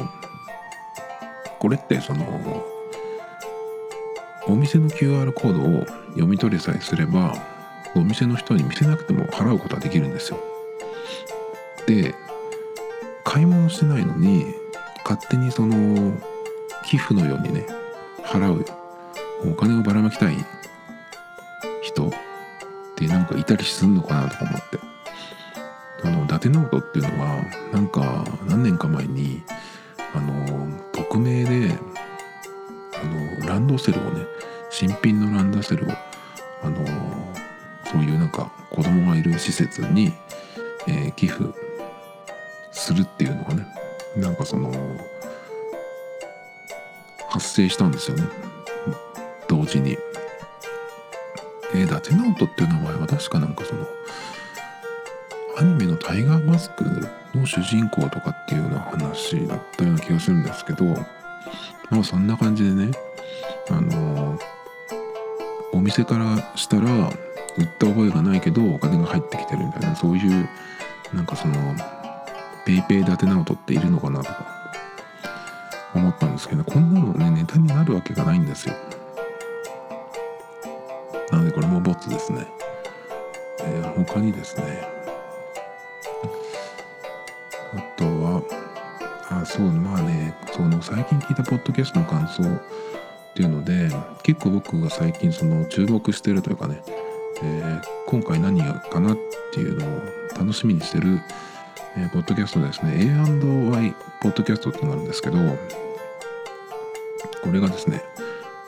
[1.59, 2.25] これってその
[4.47, 7.35] お店の QR コードを読み取りさえすれば
[7.95, 10.39] お店の人に見せなくても払うことはできるんですよ。
[11.87, 12.15] で
[13.25, 14.47] 買い物してないのに
[15.05, 16.13] 勝手にその
[16.87, 17.67] 寄付のようにね
[18.23, 18.65] 払う
[19.51, 20.37] お金をばらまきたい
[21.83, 22.11] 人っ
[22.97, 24.91] てなんかいたりすんのかなとか思って。
[26.03, 29.43] あの伊達直人っていうのはなんか何年か前に
[30.15, 31.79] あの匿名で
[32.95, 34.25] あのランドセルをね
[34.71, 35.91] 新品のランドセルを
[36.63, 36.85] あの
[37.91, 40.13] そういうなんか子供がいる施設に、
[40.87, 41.45] えー、寄付
[42.71, 43.67] するっていうのがね
[44.17, 44.73] なんかその
[47.29, 48.25] 発生したんですよね
[49.49, 49.97] 同時に。
[51.73, 53.87] えー、伊達直人っていう名前は確かなんかその
[55.59, 56.85] アニメのタイガーマスク
[57.35, 60.85] の主人公とかっていうような話だったような気がするんですけど
[61.91, 62.91] まあそんな感じでね
[63.71, 64.39] あの
[65.73, 67.13] お店からしたら
[67.59, 70.49] 売った覚えがないけどお金が入ってきてるみたいなそういう
[71.13, 71.55] なんかその
[72.65, 74.47] ペイペイ伊達直人っているのかなとか
[75.95, 78.75] 思ったんですけどこんなのねネタになるわけがないんですよ。
[81.33, 82.47] なのでこれもボツですね、
[83.61, 84.83] えー、他にですね。
[87.73, 88.43] あとは
[89.29, 93.91] あそうまあねその最近聞いたポッドキャストの感想っていうので
[94.23, 96.83] 結構僕が最近その注目してるというかね、
[97.43, 99.19] えー、今回何やかなっ
[99.53, 100.01] ていうのを
[100.39, 101.21] 楽しみにしてる、
[101.97, 105.39] えー、ポッドキャストですね A&Y ポッドキャストってなるんですけど
[107.43, 108.03] これがですね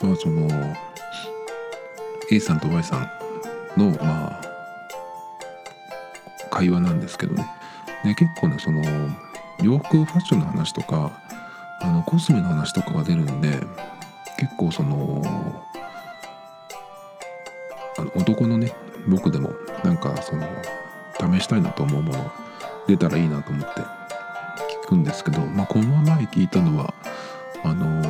[0.01, 0.47] まあその
[2.31, 2.97] A さんと Y さ
[3.77, 4.41] んのまあ
[6.49, 7.45] 会話なんですけどね。
[8.03, 8.81] で結構ねその
[9.61, 11.11] 洋服ファッションの話とか
[11.81, 13.59] あのコスメの話とかが出るんで
[14.37, 15.21] 結構その
[18.03, 18.73] の男のね
[19.07, 20.47] 僕でもなんかその
[21.19, 22.31] 試したいなと思うもの
[22.87, 23.81] 出たらいいなと思って
[24.85, 26.93] 聞くんですけど、まあ、この前聞いたのは
[27.63, 28.01] あの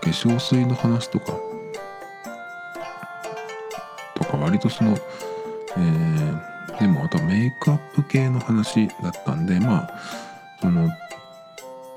[0.00, 1.32] 化粧水の話とか
[4.16, 4.96] とか割とその、
[5.76, 9.90] えー、でもあとはメイクアップ系の話だったんでまあ
[10.60, 10.88] その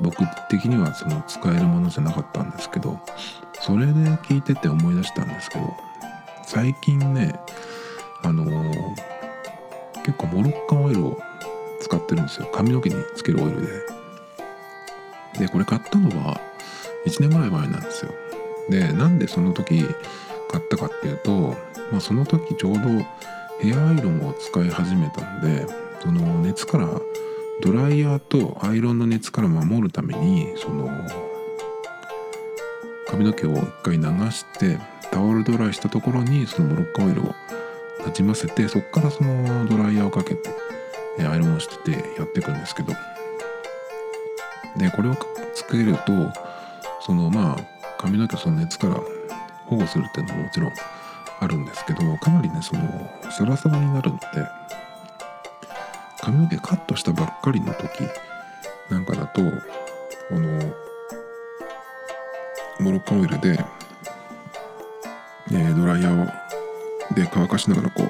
[0.02, 0.18] 僕
[0.50, 3.00] 的にはその使えるものじゃなかったんですけど
[3.62, 5.74] それで聞いてて思い出したんですけど
[6.46, 7.40] 最近ね
[8.24, 8.96] あのー、
[10.06, 11.20] 結構モロッカンオイルを
[11.82, 12.50] 使ってるんですよ。
[12.54, 13.68] 髪の毛につけるオイルで。
[15.40, 16.40] でこれ買ったのは
[17.06, 18.12] 1年ぐらい前なんですよ。
[18.70, 19.84] でなんでその時
[20.50, 21.56] 買ったかっていうと、
[21.92, 22.82] まあ、その時ちょうど
[23.60, 25.66] ヘアアイロンを使い始めたんで
[26.02, 26.88] その熱から
[27.62, 30.88] ドライヤーとアイロンの熱から守るためにその
[33.14, 34.80] 髪の毛を一回流して
[35.12, 37.36] タオルドライしたところにそのモロッカオイルを
[38.04, 40.50] なじませてそこからそのドライヤーをかけて
[41.20, 42.94] アイロンをしててやっていくんですけど。
[44.78, 45.16] でこれを
[45.54, 46.34] つけると
[47.02, 47.58] そのまあ
[48.00, 48.96] 髪の毛その熱から
[49.68, 50.72] 保護するっていうのももちろん
[51.40, 52.82] あるんですけどかなりねその
[53.30, 54.24] サラサラになるので
[56.20, 57.88] 髪の毛カットしたばっかりの時
[58.90, 59.52] なんかだとこ
[60.32, 60.74] の
[62.84, 63.58] モロッカオイルで、
[65.52, 66.26] えー、ドライヤーを
[67.16, 68.08] で乾かしながらこう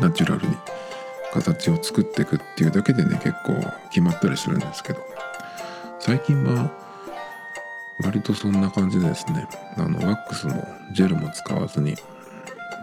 [0.00, 0.56] ナチュラルに
[1.32, 3.54] 形を作っていくっていうだけでね結構
[3.90, 5.16] 決まったりするんですけど。
[6.06, 6.70] 最近は
[8.00, 11.96] 割とそんな感じでですねあのワックスもジェルも使わずに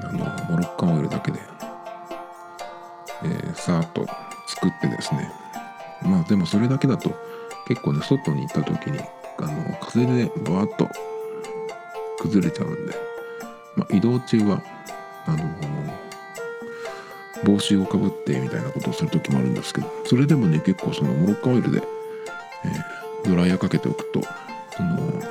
[0.04, 1.40] あのモロッカンオイルだけで、
[3.24, 4.06] えー、さーっと
[4.48, 5.32] 作ってですね。
[6.02, 7.16] まあでもそれだけだと
[7.66, 9.00] 結構ね外に行った時に
[9.40, 10.90] あの風でバーッと
[12.20, 12.94] 崩れちゃうんで、
[13.76, 14.62] まあ、移動中は
[15.26, 15.38] あの
[17.44, 21.82] 帽子をかぶってみたいなことをする時もあるんですけどそれでもね結構そのモロッカオイルで、
[22.66, 24.22] えー、ドライヤーかけておくと
[24.76, 25.22] その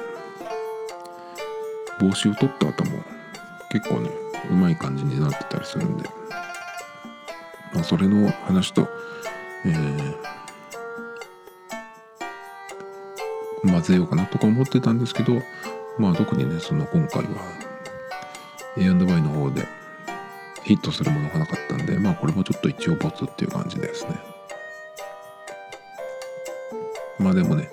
[2.00, 3.02] 帽子を取った後も
[3.70, 4.10] 結構ね
[4.50, 6.08] うまい感じになってたりするんで、
[7.72, 8.88] まあ、それの話と、
[9.64, 10.14] えー、
[13.82, 15.42] 混ぜようかなとか思ってたんですけど
[15.98, 17.30] まあ特にねその今回は
[18.78, 19.66] A&Y の方で
[20.62, 24.16] ヒットするものがなかったんでまあこれもちょっと一応ボツっていう感じですね。
[27.18, 27.68] まあでもね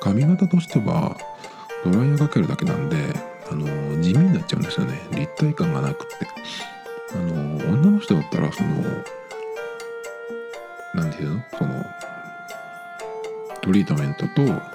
[0.00, 1.16] 髪型としては
[1.84, 2.96] ドライヤーかけるだけなんで
[3.50, 3.66] あの
[4.00, 4.98] 地味になっちゃうんですよね。
[5.12, 6.26] 立体感がなくって。
[7.12, 8.68] あの女の人だったらその
[10.94, 11.42] 何て言うの？
[11.58, 11.84] その
[13.60, 14.69] トリートメントと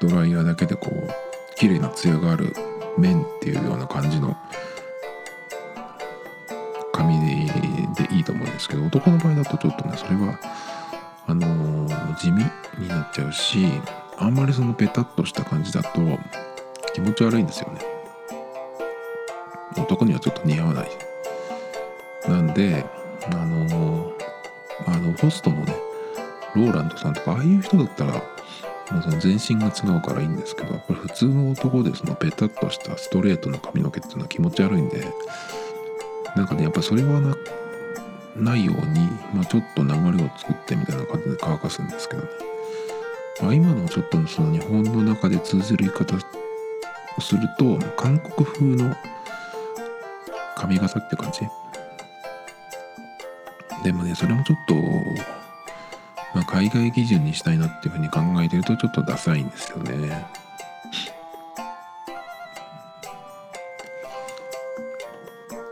[0.00, 2.54] ドライヤーだけでこう綺麗なツヤがある
[2.98, 4.36] 面っていうような感じの
[6.92, 10.38] 髪でいいと思うんですけど男の場合だとちょっとねそれは
[11.26, 12.44] あのー、地味
[12.78, 13.66] になっちゃうし
[14.18, 16.00] あんまりそのペタッとした感じだと
[16.94, 17.80] 気持ち悪いんですよね。
[19.76, 20.90] 男にはちょっと似合わない。
[22.26, 22.86] なんで
[23.30, 24.12] あのー、
[24.86, 25.76] あのホストのね
[26.54, 28.22] ローランドさんとかああいう人だったら
[28.90, 35.12] もうその全身が違うからいいんですけどこれ普通の男でそのペタッとしたストレートの髪の毛っていうのは気持ち悪いんで
[36.36, 37.36] なんかねやっぱそれはな
[38.36, 39.00] ないように、
[39.34, 42.28] まあ、ちょっと流れを作ってみたいな感じで乾かすんですけどね、
[43.40, 46.18] まあ、今のちょっとその日本の中で通じる言い方を
[47.20, 48.94] すると韓国風の
[50.54, 51.40] 髪型って感じ？
[53.84, 54.74] でもねそれもちょっと、
[56.36, 60.26] まあ、海外基準にしたいなっていうふうに考えてるとちょっとダサいんですよね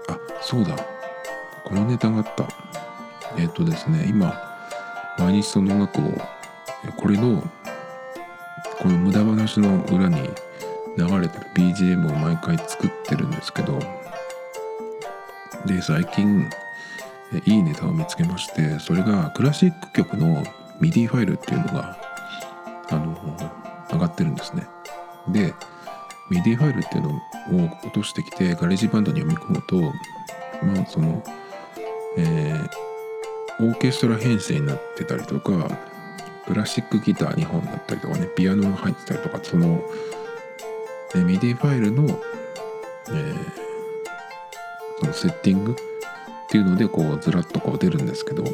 [0.08, 0.74] あそうだ
[1.64, 2.46] このネタがあった。
[3.36, 4.34] えっ、ー、とですね、今、
[5.18, 6.12] 毎日その音楽を、
[6.96, 7.42] これの、
[8.78, 10.18] この無駄話の裏に
[10.96, 13.78] 流れてる BGM を毎回作ってるんですけど
[15.66, 16.48] で最近
[17.46, 20.44] いいネタを見つけましてそれがクラシック曲の
[20.80, 21.96] MIDI ファイルっていうのが
[22.90, 23.16] あの
[23.92, 24.66] 上がってるんですね。
[25.28, 25.54] で
[26.30, 29.80] MIDI ファイルっていうのを落としてきて GarageBand に読み込むと
[30.64, 31.22] まあその
[32.16, 35.68] えー、オーケストラ編成になってたりとか
[36.46, 39.82] クラシックギター2本だったりとかねピアノが入ってたりとかその、
[41.14, 43.36] え MIDI ファイルの、えー、
[45.00, 45.76] そのセッティング
[46.54, 48.44] っていうのでこうずらっとこう出るんですけど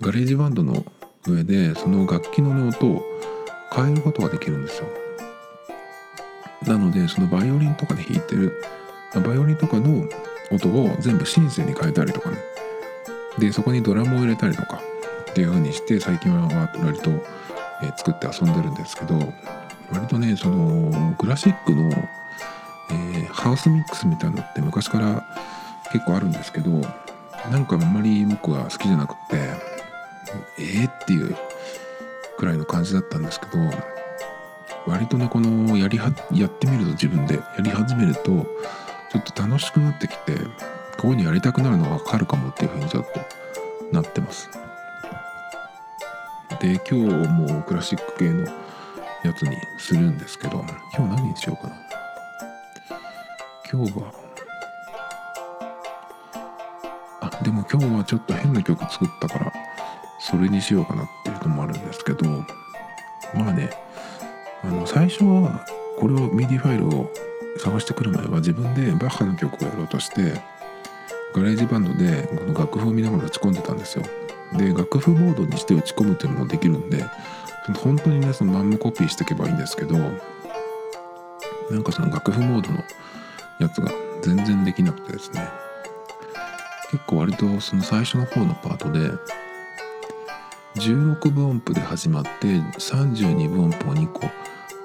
[0.00, 0.84] GarageBand の
[1.26, 3.02] 上でその楽器の音を
[3.74, 4.86] 変えることができるんですよ。
[6.64, 8.62] なのでそのバイオリンとかで弾いてる
[9.14, 10.04] バイオリンとかの
[10.52, 12.36] 音を全部シンセに変えたりとかね。
[13.40, 14.80] でそこにドラムを入れたりとか
[15.32, 16.46] っていう風にして最近は
[16.84, 17.10] 割と、
[17.82, 19.18] え、作って遊んでるんですけど
[19.92, 25.26] 割とねそのクラシックの、えー、ハウスミックスみたいなのって昔から
[25.92, 26.70] 結構あるんですけど
[27.50, 29.36] なんかあんまり僕は好きじゃなくって
[30.58, 31.36] えーっていう
[32.38, 33.52] くらいの感じだったんですけど
[34.86, 40.34] 割とねこのやりはやってみると自分でやり始めるとちょっと楽しくなってきて
[40.98, 43.20] こういうのやりたくなるのが分かるかもっていうふうにちょっと
[43.92, 44.48] なってます。
[46.60, 48.46] で今日もクラシック系の
[49.24, 50.64] やつにするんですけど
[50.96, 51.76] 今日何にしようかな。
[53.70, 54.25] 今日は
[57.32, 59.52] あでも今日はちょっと変な曲作ったから
[60.18, 62.28] それにしようかなっていうのもあるんですけど
[63.34, 63.70] まあね
[64.64, 65.64] あの最初は
[65.98, 67.10] これを MIDI ファイルを
[67.58, 70.40] 探してくる前は自分でバッハの曲をやろうとして
[71.34, 74.04] GarageBand でこの楽譜を見ながら打ち込んでたんですよ。
[74.54, 77.04] で楽譜モードにして打ち込むっていうのもできるんで
[77.82, 82.78] 本当にねそのまんまコピーしていけばいいんですけどなんかその楽譜モードの
[83.58, 83.90] やつが
[84.22, 85.65] 全然できなくてですね。
[86.90, 89.10] 結構割とその最初の方のパートで
[90.76, 92.46] 16分音符で始まって
[92.78, 94.20] 32分音符を2個。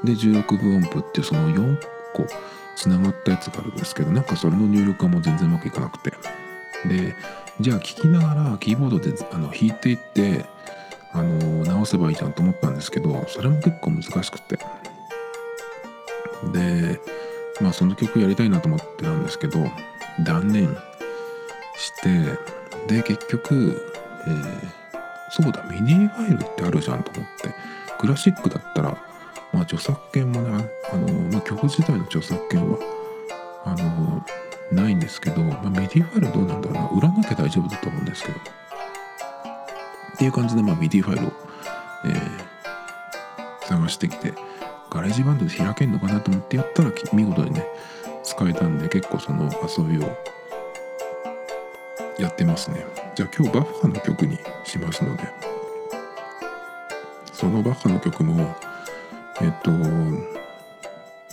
[0.03, 1.77] で16分音符っていうその4
[2.13, 2.25] 個
[2.75, 6.13] つながったやつがあるんですけどなんかそれの入力がもう全然うまくいかなくて。
[6.87, 7.15] で
[7.59, 10.45] じゃあ聞きながらキーボードであの弾いていって
[11.13, 14.57] あの直せばいいじゃんと思ったんですけどそれも結構難しくて。
[16.51, 16.99] で
[17.61, 19.59] まあその曲やりたいなと思ってたんですけど
[20.25, 20.75] 断念。
[21.81, 22.37] して
[22.87, 23.81] で結局、
[24.27, 24.71] えー、
[25.29, 27.53] そうだミニファイルってあるじゃんと思って。
[28.01, 28.97] クラシックだったら
[29.53, 32.79] まあ著作権もねあの、まあ、曲自体の著作権は
[33.63, 34.25] あの
[34.71, 36.89] ないんですけど、まあ、メディファイルどうなんだろうな。
[36.89, 38.39] 売らなきゃ大丈夫だと思うんですけど。
[38.39, 41.31] っていう感じで、まあ、メディファイルを、
[42.05, 44.33] えー、探してきて
[44.89, 47.67] GarageBand で開けるのかなと思ってやったら見事にね
[48.23, 50.17] 使えたんで結構その遊びを
[52.21, 52.85] やってますね。
[53.15, 55.51] じゃあ今日バッハの曲にしますので。
[57.41, 58.55] そのバッハの曲も
[59.41, 59.71] えっと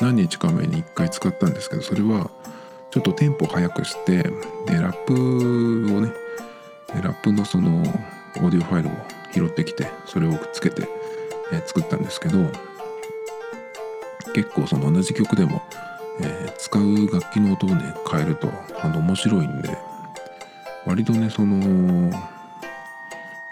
[0.01, 2.31] 何日か前に1回使ったんですけどそれは
[2.91, 4.31] ちょっとテンポ速くしてで
[4.81, 5.15] ラップ
[5.95, 6.11] をね
[7.03, 8.93] ラップのそのオーディオファイルを
[9.35, 10.89] 拾ってきてそれをくっつけて、
[11.53, 12.39] え作ったんですけど
[14.35, 15.63] 結構その同じ曲でも、
[16.23, 19.77] えー、使う楽器の音をね変えるとあの面白いんで
[20.87, 22.11] 割とねその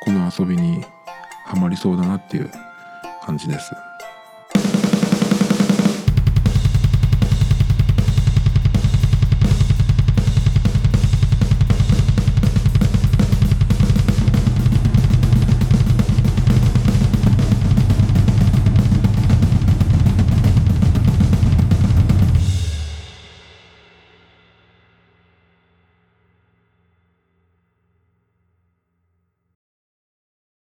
[0.00, 0.84] この遊びに
[1.44, 2.50] はまりそうだなっていう
[3.22, 3.72] 感じです。